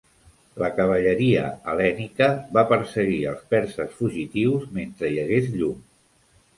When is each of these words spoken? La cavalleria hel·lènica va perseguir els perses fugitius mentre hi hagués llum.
La 0.61 0.69
cavalleria 0.79 1.43
hel·lènica 1.73 2.29
va 2.59 2.65
perseguir 2.73 3.21
els 3.35 3.47
perses 3.55 3.97
fugitius 4.01 4.69
mentre 4.81 5.15
hi 5.17 5.25
hagués 5.29 5.57
llum. 5.59 5.83